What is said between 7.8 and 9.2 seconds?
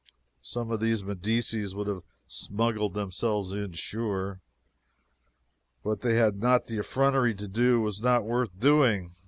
was not worth doing.